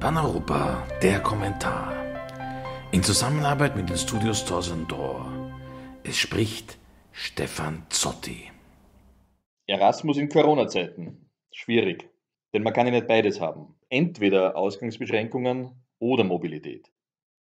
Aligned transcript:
Paneuropa, 0.00 0.88
der 1.02 1.20
Kommentar. 1.20 1.92
In 2.90 3.02
Zusammenarbeit 3.02 3.76
mit 3.76 3.90
den 3.90 3.98
Studios 3.98 4.46
Torsendor. 4.46 5.30
Es 6.02 6.16
spricht 6.16 6.78
Stefan 7.12 7.84
Zotti. 7.90 8.50
Erasmus 9.66 10.16
in 10.16 10.30
Corona-Zeiten. 10.30 11.28
Schwierig. 11.52 12.08
Denn 12.54 12.62
man 12.62 12.72
kann 12.72 12.86
ja 12.86 12.92
nicht 12.92 13.08
beides 13.08 13.42
haben. 13.42 13.74
Entweder 13.90 14.56
Ausgangsbeschränkungen 14.56 15.72
oder 15.98 16.24
Mobilität. 16.24 16.90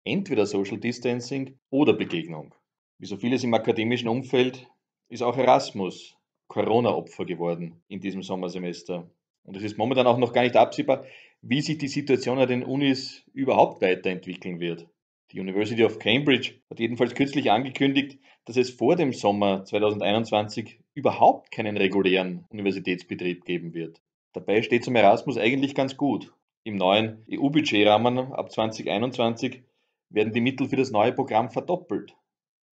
Entweder 0.05 0.45
Social 0.45 0.77
Distancing 0.77 1.59
oder 1.71 1.95
Begegnung. 1.95 2.55
Wie 2.99 3.07
so 3.07 3.17
vieles 3.17 3.43
im 3.43 3.55
akademischen 3.55 4.09
Umfeld 4.09 4.67
ist 5.09 5.23
auch 5.23 5.39
Erasmus 5.39 6.15
Corona-Opfer 6.49 7.25
geworden 7.25 7.83
in 7.89 8.01
diesem 8.01 8.23
Sommersemester. 8.23 9.09
Und 9.45 9.57
es 9.57 9.63
ist 9.63 9.79
momentan 9.79 10.07
auch 10.07 10.19
noch 10.19 10.35
gar 10.35 10.43
nicht 10.43 10.57
absehbar, 10.57 11.05
wie 11.47 11.61
sich 11.61 11.77
die 11.77 11.89
Situation 11.89 12.39
an 12.39 12.49
den 12.49 12.63
Unis 12.63 13.23
überhaupt 13.35 13.83
weiterentwickeln 13.83 14.61
wird. 14.61 14.89
Die 15.31 15.41
University 15.41 15.85
of 15.85 15.99
Cambridge 15.99 16.55
hat 16.71 16.81
jedenfalls 16.81 17.15
kürzlich 17.15 17.51
angekündigt, 17.51 18.19
dass 18.47 18.57
es 18.57 18.71
vor 18.71 18.97
dem 18.97 19.13
Sommer 19.13 19.63
2021 19.65 20.81
überhaupt 20.95 21.51
keinen 21.51 21.77
regulären 21.77 22.47
Universitätsbetrieb 22.49 23.45
geben 23.45 23.75
wird. 23.75 24.01
Dabei 24.33 24.63
steht 24.63 24.85
zum 24.85 24.97
Erasmus 24.97 25.37
eigentlich 25.37 25.75
ganz 25.75 25.99
gut. 25.99 26.33
Im 26.63 26.77
neuen 26.77 27.27
EU-Budgetrahmen 27.31 28.33
ab 28.33 28.51
2021 28.51 29.65
werden 30.09 30.33
die 30.33 30.41
Mittel 30.41 30.71
für 30.71 30.77
das 30.77 30.93
neue 30.93 31.13
Programm 31.13 31.51
verdoppelt. 31.51 32.17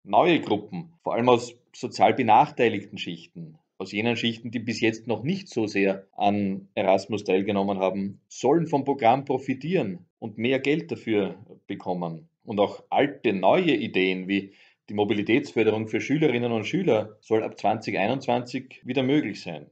Neue 0.05 0.41
Gruppen, 0.43 0.93
vor 1.03 1.15
allem 1.15 1.31
aus 1.31 1.55
sozial 1.75 2.13
benachteiligten 2.13 2.99
Schichten, 2.99 3.59
aus 3.79 3.93
jenen 3.93 4.17
Schichten, 4.17 4.51
die 4.51 4.59
bis 4.59 4.81
jetzt 4.81 5.07
noch 5.07 5.23
nicht 5.23 5.49
so 5.49 5.67
sehr 5.67 6.07
an 6.13 6.69
Erasmus 6.75 7.25
teilgenommen 7.25 7.79
haben, 7.79 8.21
sollen 8.29 8.67
vom 8.67 8.85
Programm 8.85 9.25
profitieren 9.25 10.07
und 10.19 10.37
mehr 10.37 10.59
Geld 10.59 10.91
dafür 10.91 11.37
bekommen. 11.69 12.29
Und 12.45 12.59
auch 12.59 12.83
alte, 12.91 13.33
neue 13.33 13.75
Ideen 13.75 14.27
wie 14.27 14.53
die 14.89 14.95
Mobilitätsförderung 14.95 15.87
für 15.87 16.01
Schülerinnen 16.01 16.51
und 16.51 16.65
Schüler 16.65 17.19
soll 17.21 17.43
ab 17.45 17.59
2021 17.59 18.81
wieder 18.85 19.03
möglich 19.03 19.43
sein. 19.43 19.67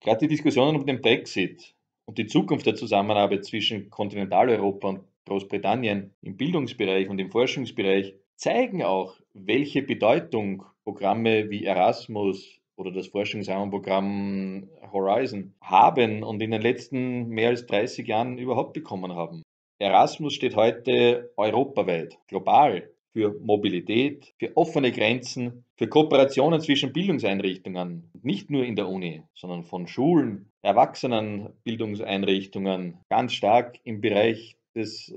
Gerade 0.00 0.20
die 0.20 0.28
Diskussionen 0.28 0.76
um 0.76 0.86
den 0.86 1.00
Brexit 1.00 1.74
und 2.04 2.18
die 2.18 2.26
Zukunft 2.26 2.66
der 2.66 2.74
Zusammenarbeit 2.74 3.44
zwischen 3.44 3.90
Kontinentaleuropa 3.90 4.88
und 4.88 5.00
Großbritannien 5.26 6.14
im 6.22 6.36
Bildungsbereich 6.36 7.08
und 7.08 7.18
im 7.18 7.30
Forschungsbereich 7.30 8.14
zeigen 8.36 8.82
auch, 8.82 9.20
welche 9.34 9.82
Bedeutung 9.82 10.64
Programme 10.84 11.50
wie 11.50 11.64
Erasmus, 11.64 12.60
oder 12.76 12.92
das 12.92 13.08
Forschungsrahmenprogramm 13.08 14.68
Horizon 14.92 15.54
haben 15.60 16.22
und 16.22 16.40
in 16.42 16.50
den 16.50 16.62
letzten 16.62 17.28
mehr 17.28 17.48
als 17.48 17.66
30 17.66 18.06
Jahren 18.06 18.38
überhaupt 18.38 18.74
bekommen 18.74 19.14
haben. 19.14 19.42
Erasmus 19.78 20.34
steht 20.34 20.56
heute 20.56 21.32
europaweit, 21.36 22.18
global 22.28 22.90
für 23.12 23.38
Mobilität, 23.40 24.34
für 24.38 24.56
offene 24.56 24.92
Grenzen, 24.92 25.64
für 25.76 25.88
Kooperationen 25.88 26.60
zwischen 26.60 26.92
Bildungseinrichtungen, 26.92 28.10
nicht 28.22 28.50
nur 28.50 28.64
in 28.64 28.76
der 28.76 28.88
Uni, 28.88 29.22
sondern 29.34 29.64
von 29.64 29.86
Schulen, 29.86 30.50
Erwachsenenbildungseinrichtungen, 30.62 32.98
ganz 33.08 33.32
stark 33.32 33.78
im 33.84 34.02
Bereich 34.02 34.58
des 34.74 35.14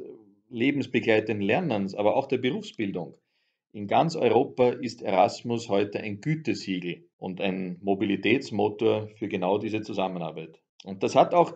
lebensbegleitenden 0.49 1.45
Lernens, 1.45 1.93
aber 1.93 2.15
auch 2.15 2.27
der 2.27 2.37
Berufsbildung. 2.37 3.15
In 3.71 3.85
ganz 3.85 4.15
Europa 4.15 4.69
ist 4.69 5.03
Erasmus 5.03 5.69
heute 5.69 5.99
ein 5.99 6.21
Gütesiegel 6.21 7.07
und 7.19 7.39
ein 7.39 7.77
Mobilitätsmotor 7.83 9.09
für 9.09 9.27
genau 9.27 9.59
diese 9.59 9.81
Zusammenarbeit. 9.81 10.59
Und 10.85 11.03
das 11.03 11.15
hat 11.15 11.35
auch 11.35 11.53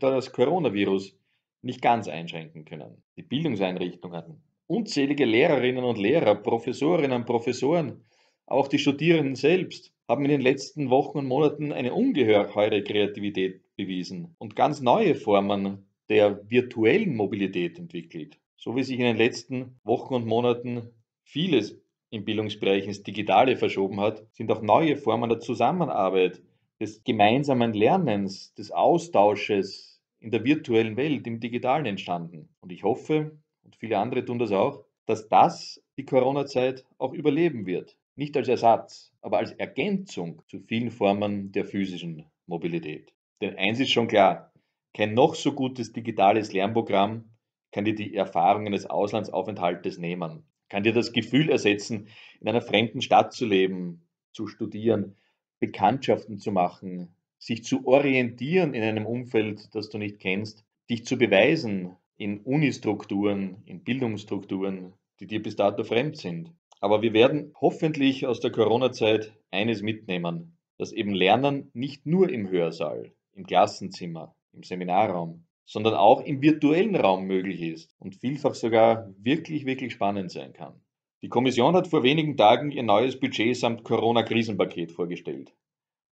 das 0.00 0.32
Coronavirus 0.32 1.16
nicht 1.62 1.80
ganz 1.80 2.08
einschränken 2.08 2.64
können. 2.64 3.04
Die 3.16 3.22
Bildungseinrichtungen, 3.22 4.42
unzählige 4.66 5.26
Lehrerinnen 5.26 5.84
und 5.84 5.96
Lehrer, 5.96 6.34
Professorinnen 6.34 7.20
und 7.20 7.26
Professoren, 7.26 8.04
auch 8.46 8.66
die 8.66 8.80
Studierenden 8.80 9.36
selbst 9.36 9.92
haben 10.08 10.24
in 10.24 10.32
den 10.32 10.40
letzten 10.40 10.90
Wochen 10.90 11.18
und 11.18 11.26
Monaten 11.26 11.70
eine 11.72 11.94
ungeheure 11.94 12.48
Kreativität 12.82 13.62
bewiesen 13.76 14.34
und 14.38 14.56
ganz 14.56 14.80
neue 14.80 15.14
Formen 15.14 15.86
der 16.08 16.50
virtuellen 16.50 17.14
Mobilität 17.14 17.78
entwickelt. 17.78 18.40
So 18.56 18.74
wie 18.74 18.82
sich 18.82 18.98
in 18.98 19.04
den 19.04 19.16
letzten 19.16 19.78
Wochen 19.84 20.14
und 20.14 20.26
Monaten 20.26 20.90
vieles 21.24 21.80
im 22.10 22.24
Bildungsbereich 22.24 22.86
ins 22.86 23.02
Digitale 23.02 23.56
verschoben 23.56 24.00
hat, 24.00 24.24
sind 24.32 24.52
auch 24.52 24.62
neue 24.62 24.96
Formen 24.96 25.28
der 25.28 25.40
Zusammenarbeit, 25.40 26.40
des 26.80 27.02
gemeinsamen 27.04 27.72
Lernens, 27.72 28.54
des 28.54 28.70
Austausches 28.70 30.02
in 30.20 30.30
der 30.30 30.44
virtuellen 30.44 30.96
Welt, 30.96 31.26
im 31.26 31.40
Digitalen 31.40 31.86
entstanden. 31.86 32.48
Und 32.60 32.72
ich 32.72 32.82
hoffe, 32.82 33.38
und 33.62 33.76
viele 33.76 33.98
andere 33.98 34.24
tun 34.24 34.38
das 34.38 34.52
auch, 34.52 34.84
dass 35.06 35.28
das 35.28 35.82
die 35.96 36.04
Corona-Zeit 36.04 36.84
auch 36.98 37.12
überleben 37.12 37.66
wird. 37.66 37.96
Nicht 38.16 38.36
als 38.36 38.48
Ersatz, 38.48 39.12
aber 39.22 39.38
als 39.38 39.52
Ergänzung 39.52 40.42
zu 40.46 40.60
vielen 40.60 40.90
Formen 40.90 41.52
der 41.52 41.64
physischen 41.64 42.26
Mobilität. 42.46 43.12
Denn 43.40 43.56
eins 43.56 43.80
ist 43.80 43.90
schon 43.90 44.08
klar, 44.08 44.52
kein 44.94 45.14
noch 45.14 45.34
so 45.34 45.52
gutes 45.52 45.92
digitales 45.92 46.52
Lernprogramm 46.52 47.30
kann 47.72 47.84
dir 47.84 47.94
die 47.94 48.14
Erfahrungen 48.14 48.72
des 48.72 48.86
Auslandsaufenthaltes 48.86 49.98
nehmen 49.98 50.44
kann 50.74 50.82
dir 50.82 50.92
das 50.92 51.12
Gefühl 51.12 51.50
ersetzen, 51.50 52.08
in 52.40 52.48
einer 52.48 52.60
fremden 52.60 53.00
Stadt 53.00 53.32
zu 53.32 53.46
leben, 53.46 54.08
zu 54.32 54.48
studieren, 54.48 55.14
Bekanntschaften 55.60 56.40
zu 56.40 56.50
machen, 56.50 57.14
sich 57.38 57.62
zu 57.62 57.86
orientieren 57.86 58.74
in 58.74 58.82
einem 58.82 59.06
Umfeld, 59.06 59.72
das 59.76 59.88
du 59.88 59.98
nicht 59.98 60.18
kennst, 60.18 60.64
dich 60.90 61.06
zu 61.06 61.16
beweisen 61.16 61.94
in 62.16 62.40
Unistrukturen, 62.40 63.62
in 63.66 63.84
Bildungsstrukturen, 63.84 64.94
die 65.20 65.28
dir 65.28 65.40
bis 65.40 65.54
dato 65.54 65.84
fremd 65.84 66.16
sind. 66.16 66.50
Aber 66.80 67.02
wir 67.02 67.12
werden 67.12 67.54
hoffentlich 67.60 68.26
aus 68.26 68.40
der 68.40 68.50
Corona-Zeit 68.50 69.32
eines 69.52 69.80
mitnehmen, 69.80 70.58
dass 70.76 70.90
eben 70.90 71.14
Lernen 71.14 71.70
nicht 71.72 72.04
nur 72.04 72.28
im 72.30 72.50
Hörsaal, 72.50 73.12
im 73.30 73.46
Klassenzimmer, 73.46 74.34
im 74.50 74.64
Seminarraum, 74.64 75.46
sondern 75.66 75.94
auch 75.94 76.20
im 76.20 76.42
virtuellen 76.42 76.96
Raum 76.96 77.26
möglich 77.26 77.62
ist 77.62 77.94
und 77.98 78.16
vielfach 78.16 78.54
sogar 78.54 79.12
wirklich, 79.18 79.64
wirklich 79.64 79.92
spannend 79.92 80.30
sein 80.30 80.52
kann. 80.52 80.80
Die 81.22 81.28
Kommission 81.28 81.74
hat 81.74 81.88
vor 81.88 82.02
wenigen 82.02 82.36
Tagen 82.36 82.70
ihr 82.70 82.82
neues 82.82 83.18
Budget 83.18 83.56
samt 83.56 83.82
Corona-Krisenpaket 83.82 84.92
vorgestellt, 84.92 85.54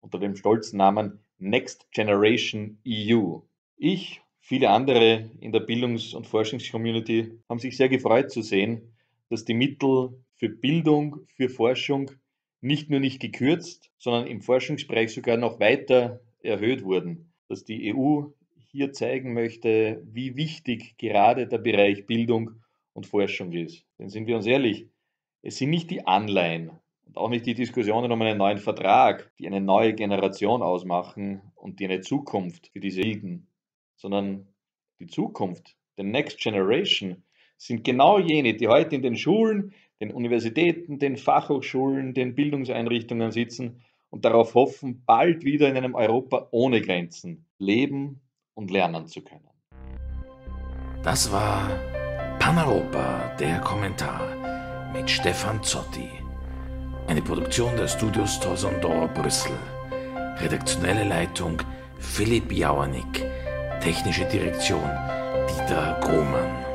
unter 0.00 0.18
dem 0.18 0.36
stolzen 0.36 0.76
Namen 0.76 1.20
Next 1.38 1.90
Generation 1.92 2.78
EU. 2.86 3.38
Ich, 3.76 4.20
viele 4.40 4.68
andere 4.70 5.30
in 5.40 5.52
der 5.52 5.60
Bildungs- 5.60 6.12
und 6.12 6.26
Forschungscommunity 6.26 7.38
haben 7.48 7.58
sich 7.58 7.76
sehr 7.76 7.88
gefreut 7.88 8.30
zu 8.30 8.42
sehen, 8.42 8.96
dass 9.30 9.44
die 9.44 9.54
Mittel 9.54 10.22
für 10.34 10.48
Bildung, 10.48 11.20
für 11.36 11.48
Forschung 11.48 12.10
nicht 12.60 12.90
nur 12.90 13.00
nicht 13.00 13.20
gekürzt, 13.20 13.90
sondern 13.98 14.26
im 14.26 14.42
Forschungsbereich 14.42 15.14
sogar 15.14 15.36
noch 15.36 15.60
weiter 15.60 16.20
erhöht 16.42 16.84
wurden, 16.84 17.32
dass 17.48 17.64
die 17.64 17.94
EU 17.94 18.24
hier 18.70 18.92
zeigen 18.92 19.32
möchte, 19.32 20.02
wie 20.04 20.36
wichtig 20.36 20.96
gerade 20.98 21.46
der 21.46 21.58
Bereich 21.58 22.06
Bildung 22.06 22.62
und 22.92 23.06
Forschung 23.06 23.52
ist. 23.52 23.84
Denn 23.98 24.10
sind 24.10 24.26
wir 24.26 24.36
uns 24.36 24.46
ehrlich, 24.46 24.86
es 25.42 25.56
sind 25.56 25.70
nicht 25.70 25.90
die 25.90 26.06
Anleihen 26.06 26.72
und 27.06 27.16
auch 27.16 27.30
nicht 27.30 27.46
die 27.46 27.54
Diskussionen 27.54 28.12
um 28.12 28.20
einen 28.20 28.36
neuen 28.36 28.58
Vertrag, 28.58 29.32
die 29.38 29.46
eine 29.46 29.62
neue 29.62 29.94
Generation 29.94 30.62
ausmachen 30.62 31.40
und 31.54 31.80
die 31.80 31.86
eine 31.86 32.02
Zukunft 32.02 32.68
für 32.68 32.80
diese 32.80 33.00
bilden, 33.00 33.46
sondern 33.96 34.48
die 35.00 35.06
Zukunft, 35.06 35.76
the 35.96 36.02
next 36.02 36.38
generation, 36.38 37.22
sind 37.56 37.84
genau 37.84 38.18
jene, 38.18 38.54
die 38.54 38.68
heute 38.68 38.96
in 38.96 39.02
den 39.02 39.16
Schulen, 39.16 39.72
den 40.00 40.12
Universitäten, 40.12 40.98
den 40.98 41.16
Fachhochschulen, 41.16 42.14
den 42.14 42.34
Bildungseinrichtungen 42.34 43.32
sitzen 43.32 43.80
und 44.10 44.24
darauf 44.24 44.54
hoffen, 44.54 45.02
bald 45.06 45.44
wieder 45.44 45.68
in 45.68 45.76
einem 45.76 45.94
Europa 45.94 46.48
ohne 46.50 46.80
Grenzen 46.82 47.46
leben 47.58 48.20
und 48.58 48.72
lernen 48.72 49.06
zu 49.06 49.20
können. 49.22 49.48
Das 51.04 51.30
war 51.30 51.70
Paneuropa, 52.40 53.36
der 53.38 53.60
Kommentar 53.60 54.20
mit 54.92 55.08
Stefan 55.08 55.62
Zotti. 55.62 56.10
Eine 57.06 57.22
Produktion 57.22 57.76
der 57.76 57.86
Studios 57.86 58.40
Torsondor 58.40 59.06
Brüssel. 59.08 59.56
Redaktionelle 60.40 61.04
Leitung 61.04 61.62
Philipp 62.00 62.50
Jauernick. 62.50 63.24
Technische 63.80 64.24
Direktion 64.24 64.90
Dieter 65.48 66.00
Grohmann. 66.00 66.67